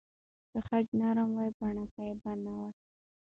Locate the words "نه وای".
2.43-2.73